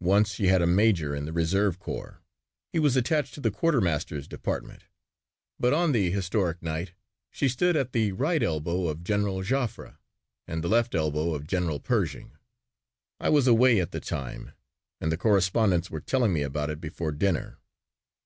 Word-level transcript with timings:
Once 0.00 0.32
she 0.32 0.46
had 0.46 0.62
a 0.62 0.66
major 0.66 1.14
in 1.14 1.26
the 1.26 1.30
reserve 1.34 1.78
corps. 1.78 2.22
He 2.72 2.78
was 2.78 2.96
attached 2.96 3.34
to 3.34 3.40
the 3.42 3.50
quartermaster's 3.50 4.26
department. 4.26 4.84
But 5.60 5.74
on 5.74 5.92
the 5.92 6.10
historic 6.10 6.62
night 6.62 6.94
she 7.30 7.50
stood 7.50 7.76
at 7.76 7.92
the 7.92 8.12
right 8.12 8.42
elbow 8.42 8.86
of 8.88 9.04
General 9.04 9.42
Joffre 9.42 9.98
and 10.46 10.64
the 10.64 10.68
left 10.68 10.94
elbow 10.94 11.34
of 11.34 11.46
General 11.46 11.80
Pershing. 11.80 12.32
I 13.20 13.28
was 13.28 13.46
away 13.46 13.78
at 13.78 13.90
the 13.90 14.00
time 14.00 14.52
and 15.02 15.12
the 15.12 15.18
correspondents 15.18 15.90
were 15.90 16.00
telling 16.00 16.32
me 16.32 16.40
about 16.40 16.70
it 16.70 16.80
before 16.80 17.12
dinner. 17.12 17.58